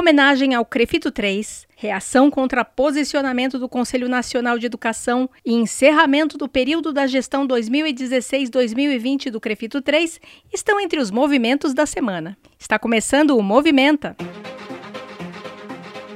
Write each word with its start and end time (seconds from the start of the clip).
homenagem 0.00 0.54
ao 0.54 0.64
Crefito 0.64 1.10
3, 1.10 1.68
reação 1.76 2.30
contra 2.30 2.64
posicionamento 2.64 3.58
do 3.58 3.68
Conselho 3.68 4.08
Nacional 4.08 4.58
de 4.58 4.64
Educação 4.64 5.28
e 5.44 5.52
encerramento 5.52 6.38
do 6.38 6.48
período 6.48 6.90
da 6.90 7.06
gestão 7.06 7.46
2016-2020 7.46 9.30
do 9.30 9.38
Crefito 9.38 9.82
3 9.82 10.18
estão 10.50 10.80
entre 10.80 10.98
os 10.98 11.10
movimentos 11.10 11.74
da 11.74 11.84
semana. 11.84 12.36
Está 12.58 12.78
começando 12.78 13.36
o 13.36 13.42
Movimenta. 13.42 14.16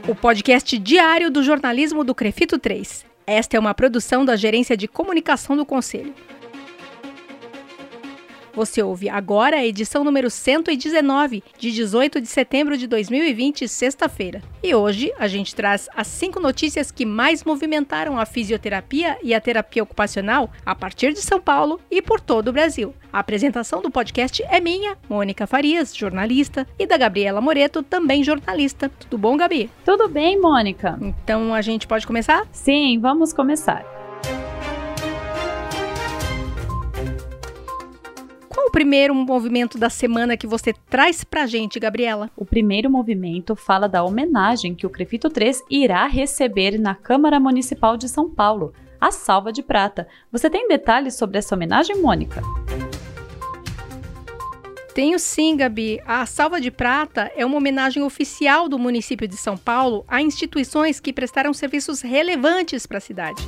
O 0.08 0.14
podcast 0.14 0.78
diário 0.78 1.30
do 1.30 1.42
jornalismo 1.42 2.02
do 2.02 2.14
Crefito 2.14 2.58
3. 2.58 3.04
Esta 3.26 3.58
é 3.58 3.60
uma 3.60 3.74
produção 3.74 4.24
da 4.24 4.34
Gerência 4.34 4.78
de 4.78 4.88
Comunicação 4.88 5.56
do 5.56 5.66
Conselho. 5.66 6.14
Você 8.54 8.80
ouve 8.82 9.08
agora 9.08 9.56
a 9.56 9.66
edição 9.66 10.04
número 10.04 10.30
119, 10.30 11.42
de 11.58 11.72
18 11.72 12.20
de 12.20 12.28
setembro 12.28 12.76
de 12.76 12.86
2020, 12.86 13.66
sexta-feira. 13.66 14.40
E 14.62 14.72
hoje 14.72 15.12
a 15.18 15.26
gente 15.26 15.54
traz 15.54 15.88
as 15.94 16.06
cinco 16.06 16.38
notícias 16.38 16.92
que 16.92 17.04
mais 17.04 17.42
movimentaram 17.42 18.18
a 18.18 18.24
fisioterapia 18.24 19.18
e 19.22 19.34
a 19.34 19.40
terapia 19.40 19.82
ocupacional 19.82 20.50
a 20.64 20.74
partir 20.74 21.12
de 21.12 21.20
São 21.20 21.40
Paulo 21.40 21.80
e 21.90 22.00
por 22.00 22.20
todo 22.20 22.48
o 22.48 22.52
Brasil. 22.52 22.94
A 23.12 23.18
apresentação 23.18 23.82
do 23.82 23.90
podcast 23.90 24.42
é 24.44 24.60
minha, 24.60 24.96
Mônica 25.08 25.46
Farias, 25.46 25.94
jornalista, 25.94 26.66
e 26.78 26.86
da 26.86 26.96
Gabriela 26.96 27.40
Moreto, 27.40 27.82
também 27.82 28.22
jornalista. 28.22 28.88
Tudo 28.88 29.18
bom, 29.18 29.36
Gabi? 29.36 29.68
Tudo 29.84 30.08
bem, 30.08 30.40
Mônica. 30.40 30.96
Então 31.00 31.52
a 31.52 31.60
gente 31.60 31.86
pode 31.86 32.06
começar? 32.06 32.46
Sim, 32.52 33.00
vamos 33.00 33.32
começar. 33.32 33.93
Primeiro 38.74 39.14
movimento 39.14 39.78
da 39.78 39.88
semana 39.88 40.36
que 40.36 40.48
você 40.48 40.72
traz 40.90 41.22
pra 41.22 41.46
gente, 41.46 41.78
Gabriela? 41.78 42.28
O 42.36 42.44
primeiro 42.44 42.90
movimento 42.90 43.54
fala 43.54 43.88
da 43.88 44.02
homenagem 44.02 44.74
que 44.74 44.84
o 44.84 44.90
Crefito 44.90 45.30
3 45.30 45.62
irá 45.70 46.08
receber 46.08 46.76
na 46.76 46.92
Câmara 46.92 47.38
Municipal 47.38 47.96
de 47.96 48.08
São 48.08 48.28
Paulo, 48.28 48.74
a 49.00 49.12
Salva 49.12 49.52
de 49.52 49.62
Prata. 49.62 50.08
Você 50.32 50.50
tem 50.50 50.66
detalhes 50.66 51.14
sobre 51.14 51.38
essa 51.38 51.54
homenagem, 51.54 52.02
Mônica? 52.02 52.42
Tenho 54.92 55.20
sim, 55.20 55.56
Gabi. 55.56 56.00
A 56.04 56.26
Salva 56.26 56.60
de 56.60 56.72
Prata 56.72 57.30
é 57.36 57.46
uma 57.46 57.58
homenagem 57.58 58.02
oficial 58.02 58.68
do 58.68 58.76
município 58.76 59.28
de 59.28 59.36
São 59.36 59.56
Paulo 59.56 60.04
a 60.08 60.20
instituições 60.20 60.98
que 60.98 61.12
prestaram 61.12 61.54
serviços 61.54 62.00
relevantes 62.00 62.86
para 62.86 62.98
a 62.98 63.00
cidade. 63.00 63.46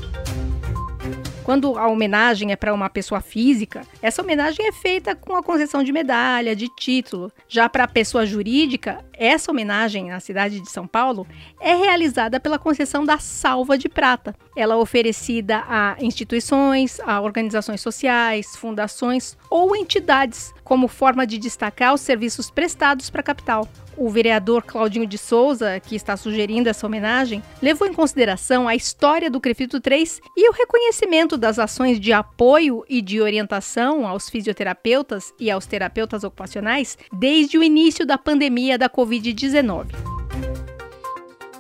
Quando 1.47 1.79
a 1.79 1.87
homenagem 1.87 2.51
é 2.51 2.57
para 2.57 2.75
uma 2.75 2.91
pessoa 2.91 3.21
física, 3.21 3.83
essa 4.03 4.21
homenagem 4.21 4.67
é 4.67 4.73
feita 4.73 5.15
com 5.15 5.37
a 5.37 5.45
concessão 5.45 5.85
de 5.85 5.93
medalha, 5.93 6.57
de 6.57 6.67
título. 6.75 7.31
Já 7.49 7.69
para 7.69 7.85
a 7.85 7.89
pessoa 7.89 8.27
jurídica, 8.27 9.05
essa 9.19 9.51
homenagem 9.51 10.09
na 10.09 10.21
cidade 10.21 10.61
de 10.61 10.71
São 10.71 10.87
Paulo 10.87 11.27
é 11.61 11.75
realizada 11.75 12.39
pela 12.39 12.59
concessão 12.59 13.05
da 13.05 13.19
Salva 13.19 13.79
de 13.79 13.89
Prata. 13.89 14.35
Ela 14.57 14.75
é 14.75 14.77
oferecida 14.77 15.65
a 15.69 15.97
instituições, 16.01 17.01
a 17.01 17.21
organizações 17.21 17.81
sociais, 17.81 18.57
fundações 18.57 19.37
ou 19.51 19.75
entidades, 19.75 20.55
como 20.63 20.89
forma 20.89 21.27
de 21.27 21.39
destacar 21.39 21.95
os 21.95 22.01
serviços 22.01 22.51
prestados 22.51 23.11
para 23.11 23.21
a 23.21 23.25
capital 23.25 23.69
o 23.97 24.11
vereador 24.11 24.63
Claudinho 24.63 25.07
de 25.07 25.17
Souza, 25.17 25.81
que 25.81 25.97
está 25.97 26.17
sugerindo 26.17 26.69
essa 26.69 26.87
homenagem, 26.87 27.43
levou 27.63 27.87
em 27.89 27.93
consideração 27.93 28.69
a 28.69 28.75
história 28.75 29.31
do 29.31 29.41
Crefito 29.41 29.81
3 29.81 30.21
e 30.37 30.49
o 30.49 30.53
reconhecimento 30.53 31.37
das 31.37 31.59
ações 31.59 31.99
de 31.99 32.13
apoio 32.13 32.85
e 32.89 33.01
de 33.01 33.21
orientação 33.21 34.07
aos 34.07 34.29
fisioterapeutas 34.29 35.33
e 35.41 35.51
aos 35.51 35.67
terapeutas 35.67 36.25
ocupacionais 36.25 36.99
desde 37.13 37.59
o 37.59 37.65
início 37.65 38.05
da 38.05 38.19
pandemia 38.19 38.77
da 38.77 38.89
Covid-19. 39.07 39.87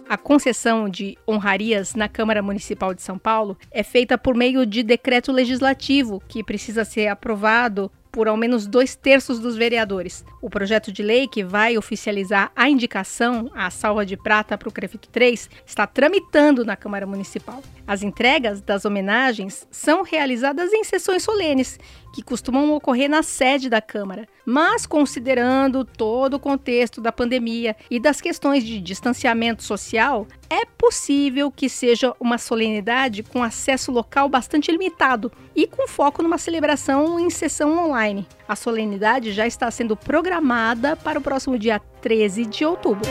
A 0.09 0.17
concessão 0.17 0.89
de 0.89 1.17
honrarias 1.29 1.95
na 1.95 2.09
Câmara 2.09 2.43
Municipal 2.43 2.93
de 2.93 3.03
São 3.03 3.17
Paulo 3.17 3.57
é 3.71 3.85
feita 3.85 4.19
por 4.19 4.35
meio 4.35 4.67
de 4.67 4.83
decreto 4.83 5.31
legislativo 5.31 6.21
que 6.29 6.43
precisa 6.43 6.85
ser 6.85 7.07
aprovado 7.07 7.91
por 8.11 8.29
ao 8.29 8.37
menos 8.37 8.67
dois 8.67 8.97
terços 8.97 9.39
dos 9.39 9.57
vereadores. 9.57 10.25
O 10.41 10.49
projeto 10.49 10.91
de 10.91 11.03
lei 11.03 11.29
que 11.29 11.45
vai 11.45 11.77
oficializar 11.77 12.51
a 12.57 12.69
indicação 12.69 13.51
à 13.55 13.71
salva 13.71 14.07
de 14.07 14.17
prata 14.17 14.57
para 14.57 14.69
o 14.69 14.73
Crefito 14.73 15.09
3 15.11 15.51
está 15.67 15.87
tramitando 15.87 16.65
na 16.65 16.77
Câmara 16.77 17.07
Municipal. 17.07 17.63
As 17.87 18.03
entregas 18.03 18.63
das 18.63 18.87
homenagens 18.87 19.69
são 19.71 20.03
realizadas 20.03 20.73
em 20.73 20.83
sessões 20.83 21.23
solenes, 21.23 21.79
que 22.17 22.23
costumam 22.23 22.73
ocorrer 22.73 23.11
na 23.11 23.23
sede 23.23 23.69
da 23.69 23.83
Câmara, 23.83 24.27
mas 24.43 24.87
considerando 24.87 25.85
todo 25.85 26.35
o 26.35 26.41
contexto 26.41 26.99
da 26.99 27.13
pandemia 27.13 27.77
e 27.91 28.01
das 28.01 28.23
questões 28.23 28.65
de 28.65 28.81
distanciamento 28.81 29.63
social, 29.63 30.27
é 30.49 30.65
possível 30.65 31.51
que 31.51 31.69
seja 31.69 32.15
uma 32.19 32.39
solenidade 32.39 33.23
com 33.23 33.43
acesso 33.43 33.93
local 33.93 34.31
bastante 34.31 34.73
limitado 34.73 35.31
e 35.55 35.67
com 35.67 35.87
foco 35.87 36.23
numa 36.23 36.39
celebração 36.39 37.21
em 37.21 37.29
sessão 37.29 37.87
online. 37.87 38.27
A 38.49 38.57
solenidade 38.57 39.33
já 39.33 39.47
está 39.47 39.71
sendo 39.71 39.95
programada 39.95 40.97
para 40.97 41.19
o 41.19 41.23
próximo 41.23 41.59
dia 41.59 41.79
13 42.01 42.47
de 42.47 42.65
outubro. 42.65 43.11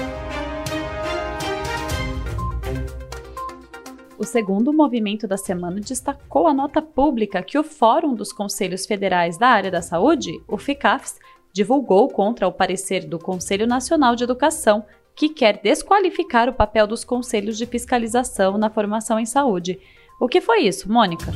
O 4.18 4.24
segundo 4.24 4.72
movimento 4.72 5.28
da 5.28 5.36
semana 5.36 5.82
destacou 5.82 6.48
a 6.48 6.54
nota 6.54 6.82
pública 6.82 7.44
que 7.44 7.58
o 7.60 7.64
Fórum 7.64 8.16
dos 8.16 8.32
Conselhos 8.32 8.86
Federais 8.86 9.38
da 9.38 9.50
Área 9.50 9.70
da 9.70 9.82
Saúde, 9.82 10.42
o 10.48 10.58
FICAFS, 10.58 11.20
divulgou 11.52 12.08
contra 12.08 12.48
o 12.48 12.52
parecer 12.52 13.06
do 13.06 13.20
Conselho 13.20 13.68
Nacional 13.68 14.16
de 14.16 14.24
Educação, 14.24 14.86
que 15.14 15.28
quer 15.28 15.60
desqualificar 15.62 16.48
o 16.48 16.54
papel 16.54 16.88
dos 16.88 17.04
conselhos 17.04 17.58
de 17.58 17.66
fiscalização 17.66 18.58
na 18.58 18.70
formação 18.70 19.20
em 19.20 19.26
saúde. 19.26 19.80
O 20.20 20.30
que 20.30 20.40
foi 20.40 20.60
isso, 20.62 20.90
Mônica? 20.90 21.34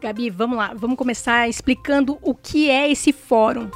Gabi, 0.00 0.30
vamos 0.30 0.56
lá, 0.56 0.72
vamos 0.74 0.96
começar 0.96 1.48
explicando 1.48 2.18
o 2.22 2.34
que 2.34 2.70
é 2.70 2.90
esse 2.90 3.12
fórum. 3.12 3.70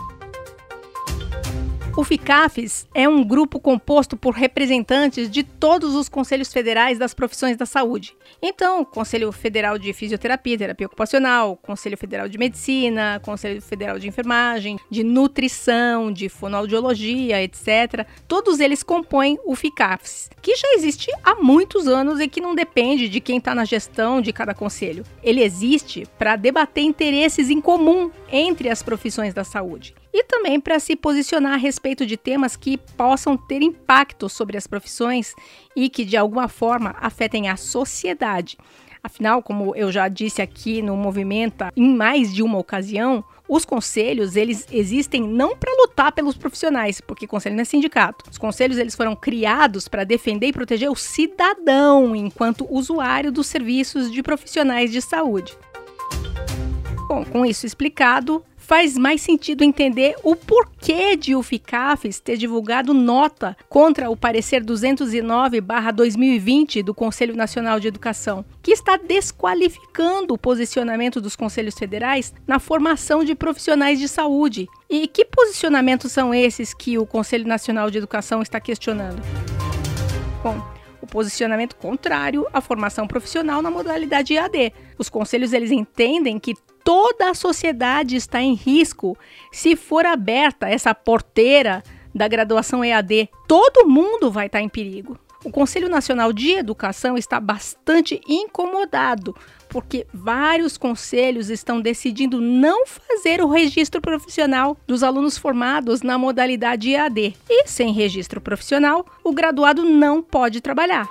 O 1.96 2.04
FICAFES 2.04 2.86
é 2.94 3.08
um 3.08 3.24
grupo 3.24 3.58
composto 3.58 4.18
por 4.18 4.34
representantes 4.34 5.30
de 5.30 5.42
todos 5.42 5.94
os 5.94 6.10
conselhos 6.10 6.52
federais 6.52 6.98
das 6.98 7.14
profissões 7.14 7.56
da 7.56 7.64
saúde. 7.64 8.14
Então, 8.42 8.84
Conselho 8.84 9.32
Federal 9.32 9.78
de 9.78 9.94
Fisioterapia, 9.94 10.58
Terapia 10.58 10.88
Ocupacional, 10.88 11.56
Conselho 11.56 11.96
Federal 11.96 12.28
de 12.28 12.36
Medicina, 12.36 13.18
Conselho 13.24 13.62
Federal 13.62 13.98
de 13.98 14.06
Enfermagem, 14.06 14.78
de 14.90 15.02
Nutrição, 15.02 16.12
de 16.12 16.28
Fonoaudiologia, 16.28 17.42
etc. 17.42 18.06
Todos 18.28 18.60
eles 18.60 18.82
compõem 18.82 19.38
o 19.46 19.56
FICAFES, 19.56 20.28
que 20.42 20.54
já 20.54 20.74
existe 20.74 21.10
há 21.24 21.36
muitos 21.36 21.88
anos 21.88 22.20
e 22.20 22.28
que 22.28 22.42
não 22.42 22.54
depende 22.54 23.08
de 23.08 23.22
quem 23.22 23.38
está 23.38 23.54
na 23.54 23.64
gestão 23.64 24.20
de 24.20 24.34
cada 24.34 24.52
conselho. 24.52 25.02
Ele 25.22 25.42
existe 25.42 26.06
para 26.18 26.36
debater 26.36 26.84
interesses 26.84 27.48
em 27.48 27.58
comum 27.58 28.10
entre 28.30 28.68
as 28.68 28.82
profissões 28.82 29.32
da 29.32 29.44
saúde 29.44 29.94
e 30.18 30.24
também 30.24 30.58
para 30.58 30.80
se 30.80 30.96
posicionar 30.96 31.52
a 31.52 31.58
respeito 31.58 32.06
de 32.06 32.16
temas 32.16 32.56
que 32.56 32.78
possam 32.78 33.36
ter 33.36 33.60
impacto 33.60 34.30
sobre 34.30 34.56
as 34.56 34.66
profissões 34.66 35.34
e 35.76 35.90
que 35.90 36.06
de 36.06 36.16
alguma 36.16 36.48
forma 36.48 36.96
afetem 36.98 37.50
a 37.50 37.56
sociedade. 37.56 38.56
Afinal, 39.02 39.42
como 39.42 39.76
eu 39.76 39.92
já 39.92 40.08
disse 40.08 40.40
aqui 40.40 40.80
no 40.80 40.96
Movimenta 40.96 41.70
em 41.76 41.94
mais 41.94 42.34
de 42.34 42.42
uma 42.42 42.56
ocasião, 42.56 43.22
os 43.46 43.66
conselhos, 43.66 44.36
eles 44.36 44.66
existem 44.72 45.20
não 45.20 45.54
para 45.54 45.70
lutar 45.82 46.10
pelos 46.12 46.34
profissionais, 46.34 46.98
porque 46.98 47.26
conselho 47.26 47.54
não 47.54 47.62
é 47.62 47.66
sindicato. 47.66 48.24
Os 48.30 48.38
conselhos, 48.38 48.78
eles 48.78 48.94
foram 48.94 49.14
criados 49.14 49.86
para 49.86 50.02
defender 50.02 50.46
e 50.46 50.52
proteger 50.52 50.90
o 50.90 50.96
cidadão 50.96 52.16
enquanto 52.16 52.66
usuário 52.74 53.30
dos 53.30 53.48
serviços 53.48 54.10
de 54.10 54.22
profissionais 54.22 54.90
de 54.90 55.02
saúde. 55.02 55.56
Bom, 57.06 57.22
com 57.22 57.44
isso 57.44 57.66
explicado, 57.66 58.42
faz 58.66 58.98
mais 58.98 59.20
sentido 59.20 59.62
entender 59.62 60.16
o 60.24 60.34
porquê 60.34 61.14
de 61.16 61.36
o 61.36 61.42
FICAFES 61.42 62.18
ter 62.18 62.36
divulgado 62.36 62.92
nota 62.92 63.56
contra 63.68 64.10
o 64.10 64.16
parecer 64.16 64.64
209/2020 64.64 66.82
do 66.82 66.92
Conselho 66.92 67.36
Nacional 67.36 67.78
de 67.78 67.86
Educação, 67.86 68.44
que 68.60 68.72
está 68.72 68.96
desqualificando 68.96 70.34
o 70.34 70.38
posicionamento 70.38 71.20
dos 71.20 71.36
conselhos 71.36 71.78
federais 71.78 72.34
na 72.44 72.58
formação 72.58 73.22
de 73.22 73.36
profissionais 73.36 74.00
de 74.00 74.08
saúde. 74.08 74.66
E 74.90 75.06
que 75.06 75.24
posicionamentos 75.24 76.10
são 76.10 76.34
esses 76.34 76.74
que 76.74 76.98
o 76.98 77.06
Conselho 77.06 77.46
Nacional 77.46 77.88
de 77.90 77.98
Educação 77.98 78.42
está 78.42 78.60
questionando? 78.60 79.22
Bom, 80.42 80.60
o 81.00 81.06
posicionamento 81.06 81.76
contrário 81.76 82.44
à 82.52 82.60
formação 82.60 83.06
profissional 83.06 83.62
na 83.62 83.70
modalidade 83.70 84.34
EAD. 84.34 84.72
Os 84.98 85.08
conselhos 85.08 85.52
eles 85.52 85.70
entendem 85.70 86.36
que 86.38 86.54
toda 86.86 87.30
a 87.30 87.34
sociedade 87.34 88.14
está 88.14 88.40
em 88.40 88.54
risco 88.54 89.18
se 89.50 89.74
for 89.74 90.06
aberta 90.06 90.68
essa 90.68 90.94
porteira 90.94 91.82
da 92.14 92.28
graduação 92.28 92.84
EAD. 92.84 93.28
Todo 93.48 93.88
mundo 93.88 94.30
vai 94.30 94.46
estar 94.46 94.60
em 94.60 94.68
perigo. 94.68 95.18
O 95.44 95.50
Conselho 95.50 95.88
Nacional 95.88 96.32
de 96.32 96.52
Educação 96.52 97.18
está 97.18 97.40
bastante 97.40 98.20
incomodado 98.28 99.34
porque 99.68 100.06
vários 100.14 100.78
conselhos 100.78 101.50
estão 101.50 101.80
decidindo 101.80 102.40
não 102.40 102.86
fazer 102.86 103.42
o 103.42 103.48
registro 103.48 104.00
profissional 104.00 104.76
dos 104.86 105.02
alunos 105.02 105.36
formados 105.36 106.02
na 106.02 106.16
modalidade 106.16 106.90
EAD. 106.90 107.36
E 107.50 107.66
sem 107.66 107.92
registro 107.92 108.40
profissional, 108.40 109.04
o 109.24 109.32
graduado 109.32 109.82
não 109.84 110.22
pode 110.22 110.60
trabalhar. 110.60 111.08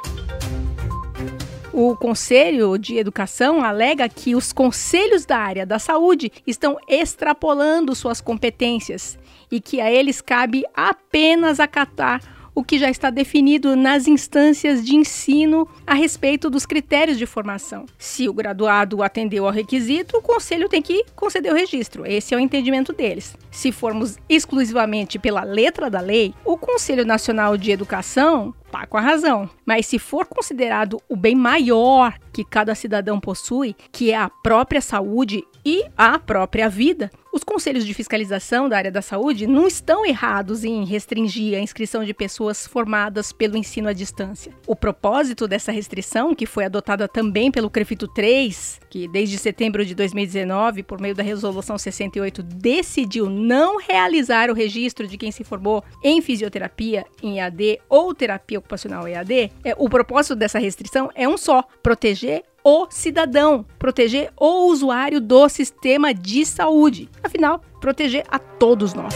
O 1.78 1.94
Conselho 1.94 2.78
de 2.78 2.96
Educação 2.96 3.62
alega 3.62 4.08
que 4.08 4.34
os 4.34 4.54
conselhos 4.54 5.26
da 5.26 5.38
área 5.38 5.66
da 5.66 5.78
saúde 5.78 6.32
estão 6.48 6.78
extrapolando 6.88 7.94
suas 7.94 8.22
competências 8.22 9.20
e 9.52 9.60
que 9.60 9.82
a 9.82 9.92
eles 9.92 10.22
cabe 10.22 10.64
apenas 10.74 11.60
acatar 11.60 12.22
o 12.56 12.64
que 12.64 12.80
já 12.80 12.90
está 12.90 13.10
definido 13.10 13.76
nas 13.76 14.08
instâncias 14.08 14.84
de 14.84 14.96
ensino 14.96 15.68
a 15.86 15.94
respeito 15.94 16.50
dos 16.50 16.66
critérios 16.66 17.18
de 17.18 17.26
formação. 17.26 17.86
Se 18.00 18.30
o 18.30 18.34
graduado 18.34 19.04
atendeu 19.04 19.46
ao 19.46 19.52
requisito, 19.52 20.18
o 20.18 20.22
conselho 20.22 20.70
tem 20.70 20.82
que 20.82 21.04
conceder 21.16 21.52
o 21.52 21.56
registro. 21.56 22.06
Esse 22.06 22.34
é 22.34 22.38
o 22.38 22.40
entendimento 22.40 22.94
deles. 22.94 23.36
Se 23.52 23.72
formos 23.72 24.18
exclusivamente 24.30 25.20
pela 25.20 25.44
letra 25.44 25.90
da 25.90 26.00
lei, 26.00 26.34
o 26.46 26.58
Conselho 26.58 27.06
Nacional 27.06 27.58
de 27.58 27.72
Educação 27.72 28.54
tá 28.72 28.86
com 28.86 28.98
a 28.98 29.02
razão. 29.02 29.50
Mas 29.66 29.86
se 29.86 30.00
for 30.00 30.26
considerado 30.26 31.02
o 31.10 31.16
bem 31.16 31.36
maior 31.36 32.18
que 32.34 32.44
cada 32.44 32.76
cidadão 32.76 33.20
possui, 33.20 33.76
que 33.92 34.12
é 34.12 34.18
a 34.18 34.30
própria 34.30 34.82
saúde 34.82 35.44
e 35.66 35.84
a 35.98 36.20
própria 36.20 36.70
vida, 36.70 37.10
os 37.36 37.44
conselhos 37.44 37.86
de 37.86 37.94
fiscalização 37.94 38.70
da 38.70 38.78
área 38.78 38.92
da 38.92 39.02
saúde 39.02 39.46
não 39.46 39.68
estão 39.68 40.06
errados 40.06 40.64
em 40.64 40.86
restringir 40.86 41.58
a 41.58 41.60
inscrição 41.60 42.06
de 42.06 42.14
pessoas 42.14 42.66
formadas 42.66 43.34
pelo 43.34 43.58
ensino 43.58 43.90
à 43.90 43.94
distância. 43.94 44.54
O 44.66 44.74
propósito 44.74 45.46
dessa 45.46 45.70
restrição, 45.70 46.34
que 46.34 46.46
foi 46.46 46.64
adotada 46.64 47.10
também 47.10 47.52
pelo 47.52 47.70
CREFITO 47.70 48.08
3, 48.08 48.80
que 48.90 49.06
desde 49.10 49.38
setembro 49.38 49.86
de 49.86 49.94
2019, 49.94 50.82
por 50.84 51.02
meio 51.02 51.14
da 51.14 51.24
resolução 51.24 51.78
68, 51.78 52.42
decidiu 52.42 53.30
não 53.30 53.80
realizar 53.80 54.50
o 54.50 54.54
registro 54.54 55.06
de 55.06 55.18
quem 55.18 55.30
se 55.30 55.44
formou 55.44 55.84
em 56.02 56.22
fisioterapia 56.22 57.06
em 57.22 57.40
EAD 57.40 57.82
ou 57.90 58.16
terapia 58.16 58.60
ocupacional 58.60 59.10
EAD, 59.10 59.52
é, 59.62 59.76
o 59.78 59.90
propósito 59.90 60.38
dessa 60.38 60.58
restrição 60.58 61.10
é 61.14 61.28
um 61.28 61.38
só: 61.38 61.66
proteger 61.84 62.44
o 62.68 62.88
cidadão, 62.90 63.64
proteger 63.78 64.34
o 64.36 64.66
usuário 64.72 65.22
do 65.22 65.48
sistema 65.48 66.12
de 66.12 66.44
saúde. 66.44 67.08
Afinal, 67.24 67.62
proteger 67.80 68.26
a 68.28 68.40
todos 68.40 68.96
nós. 68.96 69.14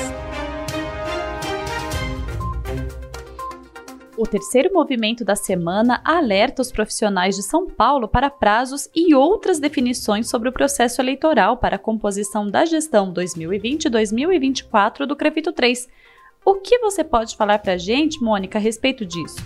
O 4.16 4.28
terceiro 4.28 4.72
movimento 4.72 5.26
da 5.26 5.36
semana 5.36 6.00
alerta 6.06 6.62
os 6.62 6.72
profissionais 6.72 7.36
de 7.38 7.42
São 7.42 7.66
Paulo 7.66 8.08
para 8.08 8.30
prazos 8.30 8.88
e 8.94 9.16
outras 9.16 9.60
definições 9.60 10.30
sobre 10.30 10.50
o 10.50 10.54
processo 10.54 11.02
eleitoral 11.02 11.58
para 11.58 11.78
a 11.78 11.80
composição 11.80 12.48
da 12.48 12.66
gestão 12.66 13.12
2020-2024 13.12 15.08
do 15.08 15.16
Crefito 15.16 15.52
3. 15.52 15.90
O 16.46 16.56
que 16.56 16.78
você 16.78 17.04
pode 17.04 17.36
falar 17.36 17.58
para 17.60 17.74
a 17.74 17.78
gente, 17.78 18.22
Mônica, 18.22 18.60
a 18.60 18.62
respeito 18.62 19.04
disso? 19.06 19.38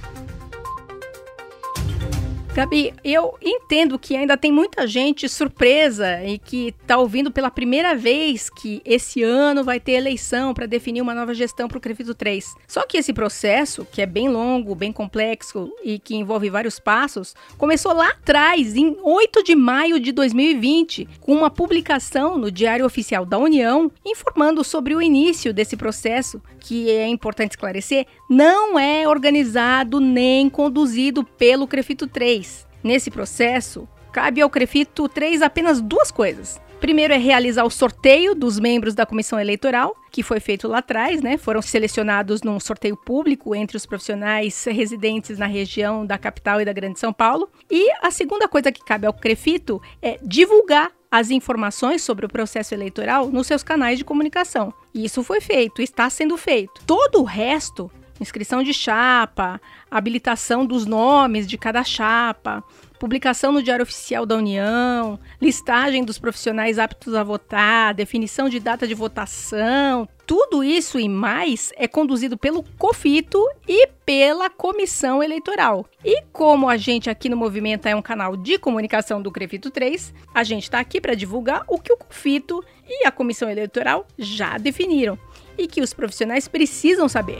Gabi, 2.54 2.94
eu 3.04 3.36
entendo 3.42 3.98
que 3.98 4.16
ainda 4.16 4.38
tem 4.38 4.52
muita 4.52 4.86
gente 4.86 5.28
surpresa 5.28 6.24
e 6.24 6.38
que 6.38 6.68
está 6.68 7.00
ouvindo 7.00 7.32
pela 7.32 7.50
primeira 7.50 7.96
vez 7.96 8.48
que 8.48 8.80
esse 8.86 9.24
ano 9.24 9.64
vai 9.64 9.80
ter 9.80 9.94
eleição 9.94 10.54
para 10.54 10.68
definir 10.68 11.02
uma 11.02 11.16
nova 11.16 11.34
gestão 11.34 11.68
para 11.68 11.80
o 11.80 11.82
Crefito 11.82 12.14
3. 12.14 12.54
Só 12.68 12.86
que 12.86 12.96
esse 12.96 13.12
processo, 13.12 13.88
que 13.92 14.04
é 14.04 14.06
bem 14.06 14.30
longo, 14.30 14.76
bem 14.76 14.92
complexo 14.92 15.74
e 15.84 15.98
que 15.98 16.16
envolve 16.16 16.48
vários 16.52 16.80
passos, 16.80 17.34
começou 17.58 17.92
lá 17.92 18.10
atrás, 18.10 18.76
em 18.76 18.96
8 19.02 19.44
de 19.44 19.56
maio 19.56 20.00
de 20.00 20.12
2020, 20.12 21.10
com 21.22 21.34
uma 21.34 21.50
publicação 21.50 22.38
no 22.38 22.52
Diário 22.52 22.86
Oficial 22.86 23.26
da 23.26 23.40
União 23.40 23.92
informando 24.06 24.64
sobre 24.64 24.96
o 24.96 25.02
início 25.02 25.52
desse 25.52 25.76
processo, 25.76 26.40
que 26.60 26.88
é 26.92 27.08
importante 27.08 27.54
esclarecer, 27.54 28.06
não 28.30 28.78
é 28.78 29.08
organizado 29.08 30.00
nem 30.00 30.48
conduzido 30.52 31.24
pelo 31.24 31.68
Crefito 31.68 32.06
3 32.06 32.43
Nesse 32.84 33.10
processo, 33.10 33.88
cabe 34.12 34.42
ao 34.42 34.50
Crefito 34.50 35.08
3 35.08 35.42
apenas 35.42 35.80
duas 35.82 36.12
coisas. 36.12 36.62
Primeiro 36.84 37.14
é 37.14 37.18
realizar 37.18 37.64
o 37.64 37.70
sorteio 37.70 38.36
dos 38.36 38.60
membros 38.60 38.94
da 38.94 39.06
comissão 39.06 39.40
eleitoral, 39.40 39.96
que 40.12 40.22
foi 40.22 40.42
feito 40.42 40.68
lá 40.68 40.80
atrás, 40.80 41.22
né? 41.22 41.38
Foram 41.38 41.62
selecionados 41.62 42.42
num 42.42 42.60
sorteio 42.60 42.98
público 42.98 43.56
entre 43.56 43.78
os 43.78 43.86
profissionais 43.86 44.66
residentes 44.66 45.40
na 45.40 45.46
região 45.46 46.06
da 46.06 46.18
capital 46.18 46.60
e 46.60 46.66
da 46.66 46.74
Grande 46.74 47.00
São 47.00 47.14
Paulo. 47.14 47.50
E 47.72 47.90
a 48.02 48.12
segunda 48.12 48.50
coisa 48.50 48.70
que 48.70 48.84
cabe 48.84 49.08
ao 49.08 49.14
Crefito 49.14 49.82
é 50.02 50.20
divulgar 50.22 50.92
as 51.10 51.32
informações 51.32 52.02
sobre 52.02 52.26
o 52.26 52.30
processo 52.30 52.74
eleitoral 52.74 53.30
nos 53.30 53.48
seus 53.48 53.64
canais 53.64 53.98
de 53.98 54.04
comunicação. 54.04 54.74
E 54.94 55.06
isso 55.06 55.24
foi 55.24 55.40
feito, 55.40 55.82
está 55.82 56.10
sendo 56.10 56.36
feito. 56.36 56.82
Todo 56.86 57.22
o 57.22 57.24
resto 57.24 57.90
inscrição 58.24 58.64
de 58.64 58.74
chapa, 58.74 59.62
habilitação 59.92 60.66
dos 60.66 60.86
nomes 60.86 61.46
de 61.46 61.58
cada 61.58 61.84
chapa, 61.84 62.64
publicação 63.00 63.52
no 63.52 63.62
Diário 63.62 63.84
Oficial 63.84 64.26
da 64.26 64.36
União, 64.36 65.20
listagem 65.40 66.04
dos 66.04 66.18
profissionais 66.18 66.80
aptos 66.80 67.14
a 67.14 67.24
votar, 67.24 67.94
definição 67.94 68.50
de 68.50 68.60
data 68.60 68.88
de 68.88 68.96
votação, 68.96 70.08
tudo 70.26 70.64
isso 70.64 71.00
e 71.00 71.10
mais 71.10 71.74
é 71.76 71.88
conduzido 71.88 72.38
pelo 72.38 72.64
COFITO 72.78 73.46
e 73.68 73.88
pela 74.06 74.50
Comissão 74.50 75.22
Eleitoral. 75.22 75.86
E 76.04 76.24
como 76.32 76.70
a 76.70 76.78
gente 76.78 77.10
aqui 77.10 77.28
no 77.28 77.36
Movimento 77.36 77.88
é 77.88 77.96
um 77.96 78.02
canal 78.02 78.38
de 78.38 78.58
comunicação 78.58 79.22
do 79.22 79.32
CREFITO 79.32 79.70
3, 79.70 80.14
a 80.34 80.44
gente 80.44 80.64
está 80.64 80.80
aqui 80.80 81.02
para 81.02 81.14
divulgar 81.14 81.64
o 81.68 81.78
que 81.78 81.92
o 81.92 81.98
COFITO 81.98 82.64
e 82.88 83.06
a 83.06 83.12
Comissão 83.12 83.50
Eleitoral 83.50 84.08
já 84.18 84.58
definiram 84.58 85.20
e 85.58 85.68
que 85.68 85.82
os 85.82 85.94
profissionais 85.94 86.48
precisam 86.48 87.10
saber. 87.10 87.40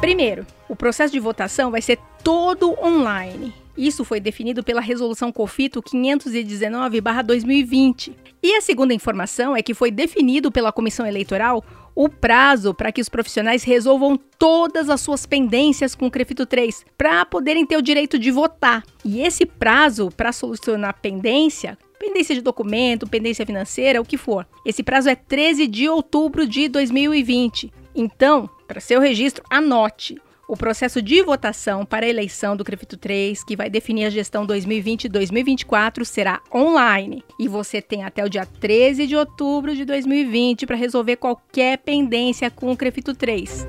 Primeiro, 0.00 0.46
o 0.68 0.76
processo 0.76 1.12
de 1.12 1.18
votação 1.18 1.72
vai 1.72 1.82
ser 1.82 1.98
todo 2.22 2.78
online. 2.82 3.52
Isso 3.76 4.04
foi 4.04 4.20
definido 4.20 4.62
pela 4.62 4.80
Resolução 4.80 5.32
COFITO 5.32 5.82
519-2020. 5.82 8.12
E 8.42 8.54
a 8.54 8.60
segunda 8.60 8.92
informação 8.94 9.56
é 9.56 9.62
que 9.62 9.74
foi 9.74 9.90
definido 9.90 10.52
pela 10.52 10.72
Comissão 10.72 11.06
Eleitoral 11.06 11.64
o 11.94 12.08
prazo 12.08 12.72
para 12.72 12.90
que 12.92 13.00
os 13.00 13.08
profissionais 13.08 13.64
resolvam 13.64 14.16
todas 14.38 14.88
as 14.88 15.00
suas 15.00 15.26
pendências 15.26 15.96
com 15.96 16.06
o 16.06 16.10
CREFITO 16.10 16.46
3 16.46 16.86
para 16.96 17.26
poderem 17.26 17.66
ter 17.66 17.76
o 17.76 17.82
direito 17.82 18.20
de 18.20 18.30
votar. 18.30 18.84
E 19.04 19.20
esse 19.20 19.44
prazo 19.44 20.10
para 20.16 20.30
solucionar 20.32 21.00
pendência 21.00 21.76
pendência 21.98 22.34
de 22.34 22.40
documento, 22.40 23.08
pendência 23.08 23.44
financeira, 23.44 24.00
o 24.00 24.04
que 24.04 24.16
for. 24.16 24.46
Esse 24.64 24.84
prazo 24.84 25.08
é 25.08 25.16
13 25.16 25.66
de 25.66 25.88
outubro 25.88 26.46
de 26.46 26.68
2020. 26.68 27.72
Então, 27.92 28.48
para 28.68 28.80
seu 28.80 29.00
registro, 29.00 29.42
anote. 29.48 30.20
O 30.46 30.56
processo 30.56 31.02
de 31.02 31.22
votação 31.22 31.84
para 31.84 32.06
a 32.06 32.08
eleição 32.08 32.56
do 32.56 32.64
CREFITO 32.64 32.96
3, 32.96 33.44
que 33.44 33.56
vai 33.56 33.68
definir 33.68 34.06
a 34.06 34.10
gestão 34.10 34.46
2020-2024, 34.46 36.04
será 36.04 36.40
online. 36.54 37.24
E 37.38 37.48
você 37.48 37.82
tem 37.82 38.04
até 38.04 38.24
o 38.24 38.30
dia 38.30 38.46
13 38.46 39.06
de 39.06 39.16
outubro 39.16 39.74
de 39.74 39.84
2020 39.84 40.64
para 40.64 40.76
resolver 40.76 41.16
qualquer 41.16 41.78
pendência 41.78 42.50
com 42.50 42.70
o 42.70 42.76
CREFITO 42.76 43.14
3. 43.14 43.66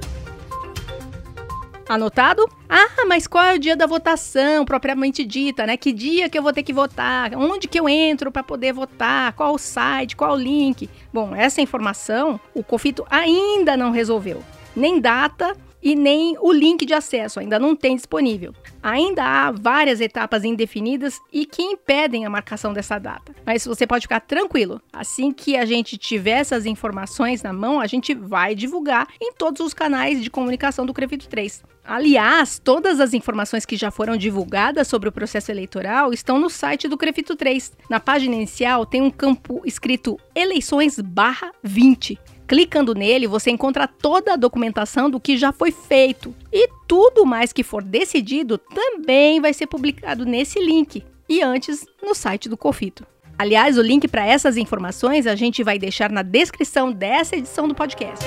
Anotado? 1.90 2.48
Ah, 2.70 3.06
mas 3.08 3.26
qual 3.28 3.44
é 3.44 3.56
o 3.56 3.60
dia 3.60 3.76
da 3.76 3.88
votação 3.88 4.64
propriamente 4.64 5.26
dita, 5.26 5.66
né? 5.66 5.76
Que 5.76 5.92
dia 5.92 6.30
que 6.30 6.38
eu 6.38 6.44
vou 6.44 6.54
ter 6.54 6.64
que 6.64 6.72
votar? 6.72 7.36
Onde 7.36 7.68
que 7.68 7.80
eu 7.80 7.90
entro 7.90 8.32
para 8.32 8.44
poder 8.44 8.72
votar? 8.74 9.34
Qual 9.34 9.56
o 9.56 9.58
site? 9.58 10.16
Qual 10.16 10.34
o 10.34 10.40
link? 10.40 10.90
Bom, 11.12 11.36
essa 11.36 11.62
informação 11.62 12.40
o 12.54 12.64
Confito 12.64 13.06
ainda 13.10 13.76
não 13.76 13.92
resolveu. 13.92 14.44
Nem 14.76 15.00
data 15.00 15.56
e 15.82 15.96
nem 15.96 16.36
o 16.40 16.52
link 16.52 16.86
de 16.86 16.94
acesso 16.94 17.40
ainda 17.40 17.58
não 17.58 17.76
tem 17.76 17.96
disponível. 17.96 18.54
Ainda 18.82 19.24
há 19.24 19.52
várias 19.52 20.02
etapas 20.02 20.44
indefinidas 20.44 21.20
e 21.32 21.46
que 21.46 21.62
impedem 21.62 22.26
a 22.26 22.30
marcação 22.30 22.74
dessa 22.74 22.98
data. 22.98 23.34
Mas 23.46 23.66
você 23.66 23.88
pode 23.88 24.04
ficar 24.04 24.20
tranquilo. 24.22 24.82
Assim 24.92 25.32
que 25.32 25.56
a 25.58 25.66
gente 25.66 25.98
tiver 25.98 26.40
essas 26.40 26.66
informações 26.66 27.42
na 27.42 27.54
mão, 27.54 27.80
a 27.80 27.88
gente 27.88 28.14
vai 28.14 28.56
divulgar 28.56 29.08
em 29.22 29.34
todos 29.34 29.66
os 29.66 29.74
canais 29.74 30.22
de 30.22 30.30
comunicação 30.30 30.86
do 30.86 30.94
Crevito 30.94 31.28
3. 31.28 31.64
Aliás, 31.84 32.60
todas 32.60 33.00
as 33.00 33.14
informações 33.14 33.66
que 33.66 33.76
já 33.76 33.90
foram 33.90 34.16
divulgadas 34.16 34.88
sobre 34.88 35.10
o 35.10 35.12
processo 35.12 35.50
eleitoral 35.52 36.14
estão 36.14 36.40
no 36.40 36.50
site 36.50 36.88
do 36.88 36.98
Crefito 36.98 37.36
3. 37.36 37.72
Na 37.90 38.00
página 38.00 38.36
inicial 38.36 38.86
tem 38.86 39.02
um 39.02 39.10
campo 39.10 39.62
escrito 39.66 40.20
eleições 40.36 41.00
barra 41.00 41.52
20. 41.64 42.20
Clicando 42.50 42.96
nele, 42.96 43.28
você 43.28 43.52
encontra 43.52 43.88
toda 43.88 44.34
a 44.34 44.36
documentação 44.36 45.08
do 45.08 45.20
que 45.20 45.38
já 45.38 45.52
foi 45.52 45.72
feito. 45.72 46.34
E 46.52 46.68
tudo 46.88 47.24
mais 47.24 47.54
que 47.54 47.62
for 47.62 47.84
decidido 47.84 48.58
também 48.58 49.40
vai 49.40 49.54
ser 49.54 49.68
publicado 49.68 50.26
nesse 50.26 50.60
link. 50.60 51.06
E 51.30 51.44
antes, 51.44 51.86
no 52.02 52.16
site 52.16 52.50
do 52.50 52.58
Cofito. 52.58 53.06
Aliás, 53.38 53.78
o 53.78 53.84
link 53.84 54.08
para 54.08 54.26
essas 54.26 54.58
informações 54.58 55.28
a 55.28 55.36
gente 55.36 55.64
vai 55.64 55.78
deixar 55.78 56.10
na 56.10 56.24
descrição 56.24 56.92
dessa 56.92 57.36
edição 57.36 57.68
do 57.68 57.76
podcast. 57.76 58.26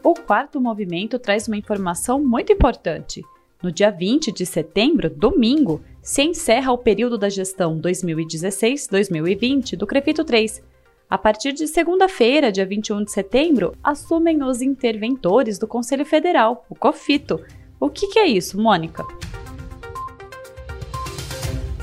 O 0.00 0.14
quarto 0.14 0.60
movimento 0.60 1.18
traz 1.18 1.48
uma 1.48 1.56
informação 1.56 2.22
muito 2.22 2.52
importante. 2.52 3.24
No 3.60 3.72
dia 3.72 3.90
20 3.90 4.30
de 4.30 4.46
setembro, 4.46 5.10
domingo, 5.10 5.82
se 6.04 6.22
encerra 6.22 6.70
o 6.70 6.76
período 6.76 7.16
da 7.16 7.30
gestão 7.30 7.80
2016-2020 7.80 9.74
do 9.74 9.86
CREFITO 9.86 10.22
3. 10.22 10.62
A 11.08 11.16
partir 11.16 11.54
de 11.54 11.66
segunda-feira, 11.66 12.52
dia 12.52 12.66
21 12.66 13.04
de 13.04 13.10
setembro, 13.10 13.74
assumem 13.82 14.42
os 14.42 14.60
interventores 14.60 15.58
do 15.58 15.66
Conselho 15.66 16.04
Federal, 16.04 16.66
o 16.68 16.74
COFITO. 16.74 17.40
O 17.80 17.88
que, 17.88 18.08
que 18.08 18.18
é 18.18 18.26
isso, 18.26 18.60
Mônica? 18.60 19.02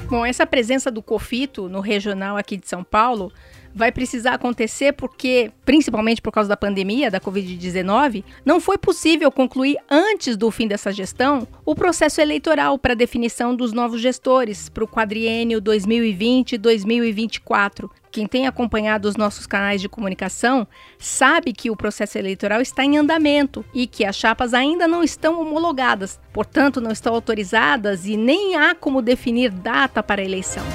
Bom, 0.07 0.23
essa 0.23 0.45
presença 0.45 0.91
do 0.91 1.01
COFITO 1.01 1.67
no 1.67 1.79
regional 1.79 2.37
aqui 2.37 2.57
de 2.57 2.69
São 2.69 2.83
Paulo 2.83 3.31
vai 3.73 3.91
precisar 3.91 4.33
acontecer 4.33 4.91
porque, 4.93 5.51
principalmente 5.65 6.21
por 6.21 6.31
causa 6.31 6.49
da 6.49 6.57
pandemia 6.57 7.09
da 7.09 7.19
Covid-19, 7.19 8.23
não 8.45 8.59
foi 8.59 8.77
possível 8.77 9.31
concluir 9.31 9.77
antes 9.89 10.37
do 10.37 10.51
fim 10.51 10.67
dessa 10.67 10.91
gestão 10.91 11.47
o 11.65 11.73
processo 11.75 12.21
eleitoral 12.21 12.77
para 12.77 12.93
definição 12.93 13.55
dos 13.55 13.73
novos 13.73 13.99
gestores 14.01 14.69
para 14.69 14.83
o 14.83 14.87
quadriênio 14.87 15.59
2020-2024. 15.61 17.89
Quem 18.11 18.27
tem 18.27 18.45
acompanhado 18.45 19.07
os 19.07 19.15
nossos 19.15 19.47
canais 19.47 19.79
de 19.79 19.87
comunicação 19.87 20.67
sabe 20.99 21.53
que 21.53 21.71
o 21.71 21.77
processo 21.77 22.17
eleitoral 22.17 22.59
está 22.59 22.83
em 22.83 22.97
andamento 22.97 23.63
e 23.73 23.87
que 23.87 24.03
as 24.03 24.17
chapas 24.17 24.53
ainda 24.53 24.85
não 24.85 25.01
estão 25.01 25.41
homologadas, 25.41 26.19
portanto, 26.33 26.81
não 26.81 26.91
estão 26.91 27.13
autorizadas 27.13 28.05
e 28.05 28.17
nem 28.17 28.57
há 28.57 28.75
como 28.75 29.01
definir 29.01 29.49
data 29.49 30.03
para 30.03 30.21
a 30.21 30.25
eleição. 30.25 30.65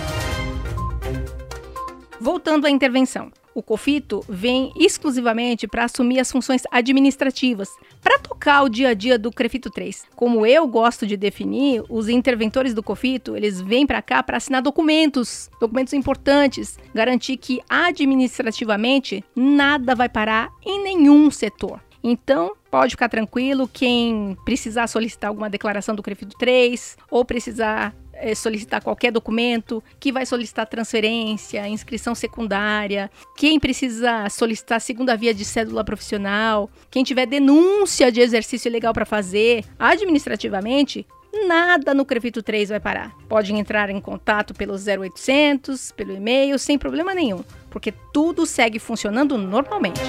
Voltando 2.20 2.66
à 2.66 2.70
intervenção. 2.70 3.30
O 3.54 3.62
COFITO 3.62 4.24
vem 4.28 4.72
exclusivamente 4.76 5.66
para 5.66 5.84
assumir 5.84 6.18
as 6.18 6.30
funções 6.30 6.62
administrativas, 6.70 7.70
para 8.02 8.18
tocar 8.18 8.62
o 8.62 8.68
dia 8.68 8.90
a 8.90 8.94
dia 8.94 9.18
do 9.18 9.30
CREFITO 9.30 9.70
3. 9.70 10.04
Como 10.14 10.44
eu 10.44 10.66
gosto 10.66 11.06
de 11.06 11.16
definir, 11.16 11.82
os 11.88 12.08
interventores 12.08 12.74
do 12.74 12.82
COFITO, 12.82 13.34
eles 13.34 13.60
vêm 13.60 13.86
para 13.86 14.02
cá 14.02 14.22
para 14.22 14.36
assinar 14.36 14.60
documentos, 14.60 15.50
documentos 15.58 15.94
importantes, 15.94 16.78
garantir 16.94 17.38
que 17.38 17.62
administrativamente 17.68 19.24
nada 19.34 19.94
vai 19.94 20.08
parar 20.08 20.50
em 20.64 20.82
nenhum 20.82 21.30
setor. 21.30 21.80
Então, 22.04 22.54
pode 22.70 22.92
ficar 22.92 23.08
tranquilo 23.08 23.68
quem 23.72 24.36
precisar 24.44 24.86
solicitar 24.86 25.28
alguma 25.28 25.50
declaração 25.50 25.94
do 25.94 26.02
CREFITO 26.02 26.36
3 26.38 26.96
ou 27.10 27.24
precisar 27.24 27.94
é, 28.18 28.34
solicitar 28.34 28.82
qualquer 28.82 29.10
documento, 29.10 29.82
que 29.98 30.12
vai 30.12 30.26
solicitar 30.26 30.66
transferência, 30.66 31.66
inscrição 31.68 32.14
secundária, 32.14 33.10
quem 33.36 33.58
precisa 33.58 34.28
solicitar 34.28 34.80
segunda 34.80 35.16
via 35.16 35.34
de 35.34 35.44
cédula 35.44 35.84
profissional, 35.84 36.70
quem 36.90 37.04
tiver 37.04 37.26
denúncia 37.26 38.10
de 38.10 38.20
exercício 38.20 38.68
ilegal 38.68 38.92
para 38.92 39.04
fazer, 39.04 39.64
administrativamente, 39.78 41.06
nada 41.46 41.92
no 41.92 42.04
Crefito 42.04 42.42
3 42.42 42.70
vai 42.70 42.80
parar. 42.80 43.14
Pode 43.28 43.52
entrar 43.52 43.90
em 43.90 44.00
contato 44.00 44.54
pelo 44.54 44.74
0800, 44.74 45.92
pelo 45.92 46.12
e-mail, 46.12 46.58
sem 46.58 46.78
problema 46.78 47.14
nenhum, 47.14 47.44
porque 47.70 47.92
tudo 48.12 48.46
segue 48.46 48.78
funcionando 48.78 49.36
normalmente. 49.36 50.00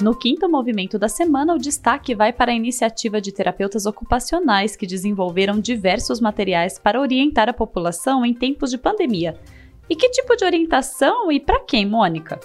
No 0.00 0.16
quinto 0.16 0.48
movimento 0.48 0.98
da 0.98 1.10
semana, 1.10 1.54
o 1.54 1.58
destaque 1.58 2.14
vai 2.14 2.32
para 2.32 2.50
a 2.50 2.54
iniciativa 2.54 3.20
de 3.20 3.30
terapeutas 3.30 3.84
ocupacionais 3.84 4.74
que 4.74 4.86
desenvolveram 4.86 5.60
diversos 5.60 6.20
materiais 6.20 6.78
para 6.78 6.98
orientar 6.98 7.50
a 7.50 7.52
população 7.52 8.24
em 8.24 8.32
tempos 8.32 8.70
de 8.70 8.78
pandemia. 8.78 9.38
E 9.90 9.94
que 9.94 10.08
tipo 10.08 10.34
de 10.36 10.44
orientação 10.44 11.30
e 11.30 11.38
para 11.38 11.60
quem, 11.60 11.84
Mônica? 11.84 12.40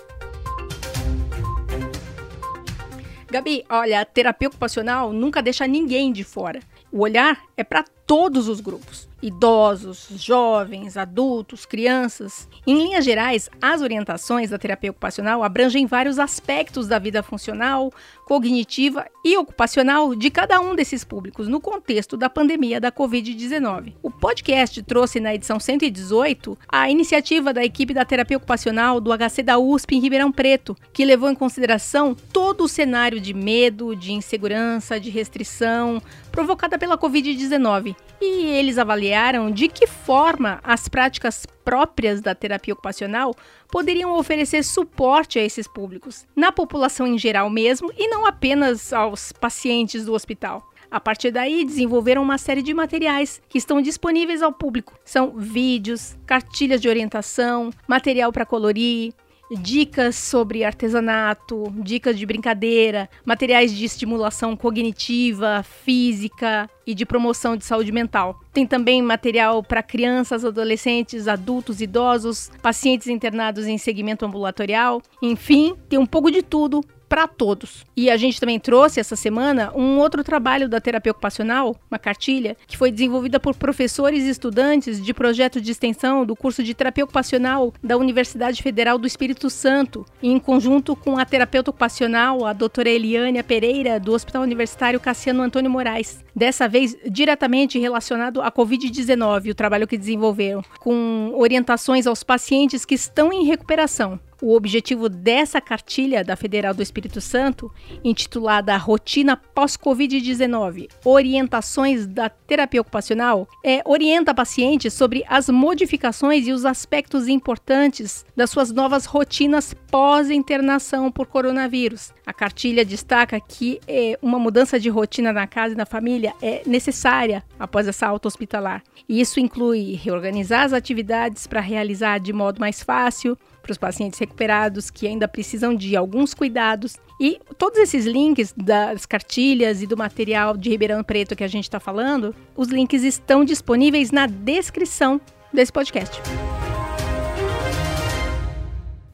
Gabi, 3.31 3.63
olha, 3.69 4.03
terapia 4.03 4.49
ocupacional 4.49 5.13
nunca 5.13 5.41
deixa 5.41 5.65
ninguém 5.65 6.11
de 6.11 6.25
fora. 6.25 6.59
O 6.91 7.03
olhar 7.03 7.41
é 7.55 7.63
para 7.63 7.85
todos 8.05 8.47
os 8.47 8.61
grupos 8.61 9.07
idosos, 9.25 10.07
jovens, 10.17 10.97
adultos, 10.97 11.65
crianças. 11.65 12.47
Em 12.67 12.75
linhas 12.75 13.03
gerais, 13.03 13.49
as 13.59 13.81
orientações 13.81 14.51
da 14.51 14.57
terapia 14.57 14.91
ocupacional 14.91 15.43
abrangem 15.43 15.87
vários 15.87 16.19
aspectos 16.19 16.87
da 16.87 16.99
vida 16.99 17.23
funcional, 17.23 17.91
cognitiva 18.25 19.05
e 19.23 19.35
ocupacional 19.35 20.13
de 20.13 20.29
cada 20.29 20.59
um 20.61 20.75
desses 20.75 21.03
públicos 21.03 21.47
no 21.47 21.59
contexto 21.59 22.15
da 22.15 22.29
pandemia 22.29 22.79
da 22.79 22.91
Covid-19. 22.91 23.93
O 24.03 24.11
podcast 24.11 24.83
trouxe 24.83 25.19
na 25.19 25.33
edição 25.33 25.59
118 25.59 26.55
a 26.67 26.89
iniciativa 26.89 27.51
da 27.51 27.65
equipe 27.65 27.95
da 27.95 28.05
terapia 28.05 28.37
ocupacional 28.37 29.01
do 29.01 29.11
HC 29.11 29.41
da 29.41 29.57
USP 29.57 29.95
em 29.95 29.99
Ribeirão 29.99 30.31
Preto, 30.31 30.77
que 30.93 31.05
levou 31.05 31.29
em 31.31 31.35
consideração 31.35 32.13
todo 32.13 32.65
o 32.65 32.67
cenário 32.67 33.19
de 33.19 33.33
medo, 33.33 33.95
de 33.95 34.13
insegurança, 34.13 34.99
de 34.99 35.09
restrição 35.09 35.99
provocada 36.31 36.77
pela 36.77 36.97
Covid-19 36.97 37.94
e 38.21 38.45
eles 38.45 38.77
avaliaram 38.77 39.51
de 39.51 39.67
que 39.67 39.85
forma 39.85 40.59
as 40.63 40.87
práticas 40.87 41.45
próprias 41.63 42.21
da 42.21 42.33
terapia 42.33 42.73
ocupacional 42.73 43.35
poderiam 43.69 44.17
oferecer 44.17 44.63
suporte 44.63 45.37
a 45.37 45.43
esses 45.43 45.67
públicos, 45.67 46.25
na 46.35 46.51
população 46.51 47.05
em 47.05 47.17
geral 47.17 47.49
mesmo 47.49 47.91
e 47.97 48.07
não 48.07 48.25
apenas 48.25 48.93
aos 48.93 49.31
pacientes 49.31 50.05
do 50.05 50.13
hospital. 50.13 50.63
A 50.89 50.99
partir 50.99 51.31
daí, 51.31 51.65
desenvolveram 51.65 52.21
uma 52.21 52.37
série 52.37 52.61
de 52.61 52.73
materiais 52.73 53.41
que 53.49 53.57
estão 53.57 53.81
disponíveis 53.81 54.41
ao 54.41 54.53
público. 54.53 54.93
São 55.03 55.31
vídeos, 55.31 56.15
cartilhas 56.25 56.79
de 56.79 56.87
orientação, 56.87 57.71
material 57.87 58.31
para 58.31 58.45
colorir, 58.45 59.13
dicas 59.51 60.15
sobre 60.15 60.63
artesanato, 60.63 61.71
dicas 61.77 62.17
de 62.17 62.25
brincadeira, 62.25 63.09
materiais 63.23 63.73
de 63.73 63.85
estimulação 63.85 64.55
cognitiva, 64.55 65.63
física 65.63 66.69
e 66.85 66.93
de 66.93 67.05
promoção 67.05 67.55
de 67.55 67.65
saúde 67.65 67.91
mental. 67.91 68.39
Tem 68.53 68.65
também 68.65 69.01
material 69.01 69.63
para 69.63 69.83
crianças, 69.83 70.45
adolescentes, 70.45 71.27
adultos, 71.27 71.81
idosos, 71.81 72.51
pacientes 72.61 73.07
internados 73.07 73.67
em 73.67 73.77
segmento 73.77 74.25
ambulatorial. 74.25 75.01
Enfim, 75.21 75.75
tem 75.89 75.99
um 75.99 76.05
pouco 76.05 76.31
de 76.31 76.41
tudo 76.41 76.83
para 77.07 77.27
todos. 77.27 77.85
E 77.95 78.09
a 78.09 78.17
gente 78.17 78.39
também 78.39 78.59
trouxe 78.59 78.99
essa 78.99 79.15
semana 79.15 79.71
um 79.75 79.97
outro 79.97 80.23
trabalho 80.23 80.67
da 80.67 80.81
terapia 80.81 81.11
ocupacional, 81.11 81.75
uma 81.89 81.99
cartilha, 81.99 82.57
que 82.67 82.77
foi 82.77 82.91
desenvolvida 82.91 83.39
por 83.39 83.55
professores 83.55 84.23
e 84.23 84.29
estudantes 84.29 85.03
de 85.03 85.13
projeto 85.13 85.61
de 85.61 85.71
extensão 85.71 86.25
do 86.25 86.35
curso 86.35 86.63
de 86.63 86.73
terapia 86.73 87.03
ocupacional 87.03 87.73
da 87.83 87.97
Universidade 87.97 88.61
Federal 88.61 88.97
do 88.97 89.07
Espírito 89.07 89.49
Santo, 89.49 90.05
em 90.21 90.39
conjunto 90.39 90.95
com 90.95 91.17
a 91.17 91.25
terapeuta 91.25 91.69
ocupacional, 91.69 92.45
a 92.45 92.53
doutora 92.53 92.89
Eliane 92.89 93.41
Pereira, 93.43 93.99
do 93.99 94.13
Hospital 94.13 94.43
Universitário 94.43 94.99
Cassiano 94.99 95.41
Antônio 95.41 95.69
Moraes. 95.69 96.23
Dessa 96.35 96.67
vez, 96.67 96.97
diretamente 97.09 97.79
relacionado 97.79 98.41
à 98.41 98.51
Covid-19, 98.51 99.51
o 99.51 99.55
trabalho 99.55 99.87
que 99.87 99.97
desenvolveram, 99.97 100.61
com 100.79 101.31
orientações 101.35 102.05
aos 102.07 102.23
pacientes 102.23 102.83
que 102.83 102.95
estão 102.95 103.31
em 103.31 103.45
recuperação 103.45 104.19
o 104.41 104.55
objetivo 104.55 105.09
dessa 105.09 105.61
cartilha 105.61 106.23
da 106.23 106.35
Federal 106.35 106.73
do 106.73 106.81
Espírito 106.81 107.21
Santo, 107.21 107.71
intitulada 108.03 108.75
Rotina 108.77 109.37
Pós-Covid-19 109.37 110.89
Orientações 111.03 112.05
da 112.05 112.29
Terapia 112.29 112.81
Ocupacional, 112.81 113.47
é 113.63 113.81
orienta 113.85 114.33
pacientes 114.33 114.93
sobre 114.93 115.23
as 115.27 115.49
modificações 115.49 116.47
e 116.47 116.51
os 116.51 116.65
aspectos 116.65 117.27
importantes 117.27 118.25
das 118.35 118.49
suas 118.49 118.71
novas 118.71 119.05
rotinas 119.05 119.73
pós-internação 119.89 121.11
por 121.11 121.27
coronavírus. 121.27 122.13
A 122.25 122.33
cartilha 122.33 122.83
destaca 122.83 123.39
que 123.39 123.79
é, 123.87 124.17
uma 124.21 124.39
mudança 124.39 124.79
de 124.79 124.89
rotina 124.89 125.31
na 125.31 125.47
casa 125.47 125.73
e 125.73 125.77
na 125.77 125.85
família 125.85 126.33
é 126.41 126.61
necessária 126.65 127.43
após 127.59 127.87
essa 127.87 128.07
alta 128.07 128.27
hospitalar. 128.27 128.83
E 129.07 129.21
isso 129.21 129.39
inclui 129.39 129.93
reorganizar 129.93 130.63
as 130.63 130.73
atividades 130.73 131.47
para 131.47 131.61
realizar 131.61 132.19
de 132.19 132.33
modo 132.33 132.59
mais 132.59 132.81
fácil, 132.81 133.37
para 133.65 133.71
os 133.71 133.77
pacientes 133.79 134.19
recuperados 134.19 134.91
que 134.91 135.07
ainda 135.07 135.27
precisam 135.27 135.73
de 135.73 135.95
alguns 135.95 136.35
cuidados. 136.35 136.97
E 137.19 137.39
todos 137.57 137.79
esses 137.79 138.05
links 138.05 138.53
das 138.55 139.07
cartilhas 139.07 139.81
e 139.81 139.87
do 139.87 139.97
material 139.97 140.55
de 140.55 140.69
Ribeirão 140.69 141.03
Preto 141.03 141.35
que 141.35 141.43
a 141.43 141.47
gente 141.47 141.63
está 141.63 141.79
falando, 141.79 142.35
os 142.55 142.67
links 142.67 143.01
estão 143.03 143.43
disponíveis 143.43 144.11
na 144.11 144.27
descrição 144.27 145.19
desse 145.51 145.71
podcast. 145.71 146.21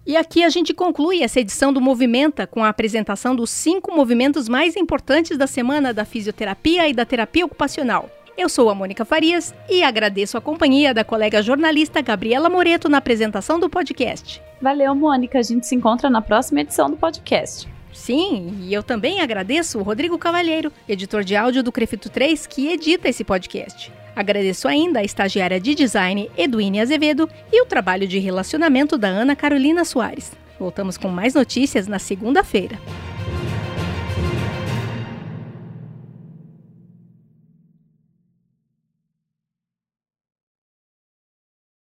E 0.06 0.18
aqui 0.18 0.44
a 0.44 0.50
gente 0.50 0.74
conclui 0.74 1.24
essa 1.24 1.40
edição 1.40 1.72
do 1.72 1.80
Movimenta 1.80 2.46
com 2.46 2.64
a 2.64 2.70
apresentação 2.70 3.34
dos 3.34 3.50
cinco 3.50 3.96
movimentos 3.96 4.50
mais 4.50 4.76
importantes 4.76 5.38
da 5.38 5.48
semana 5.48 5.94
da 5.94 6.04
fisioterapia 6.04 6.90
e 6.90 6.94
da 6.94 7.06
terapia 7.06 7.46
ocupacional. 7.46 8.10
Eu 8.42 8.50
sou 8.50 8.72
a 8.72 8.74
Mônica 8.74 9.06
Farias 9.06 9.54
e 9.70 9.84
agradeço 9.84 10.36
a 10.36 10.42
companhia 10.42 10.96
da 10.96 11.04
colega 11.04 11.44
jornalista 11.44 12.02
Gabriela 12.02 12.50
Moreto 12.50 12.90
na 12.90 12.98
apresentação 12.98 13.60
do 13.60 13.70
podcast. 13.70 14.42
Valeu, 14.60 14.96
Mônica. 14.96 15.38
A 15.38 15.44
gente 15.44 15.68
se 15.68 15.76
encontra 15.76 16.10
na 16.10 16.24
próxima 16.24 16.62
edição 16.62 16.90
do 16.90 16.98
podcast. 16.98 17.70
Sim, 17.94 18.52
e 18.64 18.74
eu 18.74 18.82
também 18.82 19.22
agradeço 19.22 19.78
o 19.78 19.84
Rodrigo 19.84 20.18
Cavalheiro, 20.18 20.74
editor 20.90 21.24
de 21.24 21.36
áudio 21.36 21.62
do 21.62 21.72
Crefito 21.72 22.10
3, 22.10 22.48
que 22.48 22.70
edita 22.70 23.08
esse 23.08 23.24
podcast. 23.24 23.94
Agradeço 24.16 24.68
ainda 24.68 25.02
a 25.02 25.04
estagiária 25.04 25.60
de 25.60 25.76
design 25.76 26.28
Eduine 26.36 26.82
Azevedo 26.82 27.30
e 27.54 27.62
o 27.62 27.68
trabalho 27.68 28.08
de 28.08 28.18
relacionamento 28.18 28.98
da 28.98 29.08
Ana 29.08 29.36
Carolina 29.36 29.86
Soares. 29.86 30.32
Voltamos 30.60 30.98
com 30.98 31.10
mais 31.10 31.36
notícias 31.36 31.88
na 31.88 32.00
segunda-feira. 32.00 32.80